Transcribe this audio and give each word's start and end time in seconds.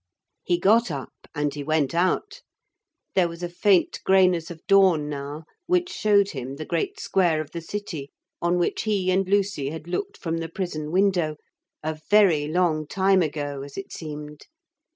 He 0.43 0.57
got 0.57 0.89
up 0.89 1.13
and 1.35 1.53
he 1.53 1.63
went 1.63 1.93
out. 1.93 2.41
There 3.13 3.27
was 3.27 3.43
a 3.43 3.47
faint 3.49 3.99
greyness 4.03 4.49
of 4.49 4.65
dawn 4.65 5.07
now 5.09 5.43
which 5.67 5.89
showed 5.91 6.31
him 6.31 6.55
the 6.55 6.65
great 6.65 6.99
square 6.99 7.39
of 7.39 7.51
the 7.51 7.61
city 7.61 8.09
on 8.41 8.57
which 8.57 8.81
he 8.81 9.11
and 9.11 9.29
Lucy 9.29 9.69
had 9.69 9.87
looked 9.87 10.17
from 10.17 10.37
the 10.37 10.49
prison 10.49 10.89
window, 10.91 11.35
a 11.83 11.99
very 12.09 12.47
long 12.47 12.87
time 12.87 13.21
ago 13.21 13.61
as 13.61 13.77
it 13.77 13.91
seemed. 13.93 14.47